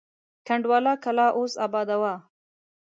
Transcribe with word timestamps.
کنډواله 0.47 0.93
کلا 1.03 1.27
اوس 1.37 1.53
اباده 1.65 1.95
وه. 2.01 2.13